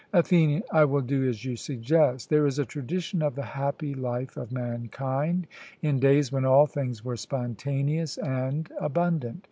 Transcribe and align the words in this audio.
ATHENIAN: 0.13 0.63
I 0.71 0.83
will 0.85 1.01
do 1.01 1.29
as 1.29 1.45
you 1.45 1.55
suggest. 1.55 2.31
There 2.31 2.47
is 2.47 2.57
a 2.57 2.65
tradition 2.65 3.21
of 3.21 3.35
the 3.35 3.43
happy 3.43 3.93
life 3.93 4.35
of 4.35 4.51
mankind 4.51 5.45
in 5.83 5.99
days 5.99 6.31
when 6.31 6.43
all 6.43 6.65
things 6.65 7.05
were 7.05 7.15
spontaneous 7.15 8.17
and 8.17 8.67
abundant. 8.79 9.39